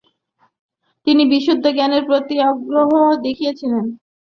[1.07, 2.89] তিনি বিশুদ্ধ জ্ঞানের প্রতি আগ্রহ
[3.25, 3.85] দেখিয়েছিলেন।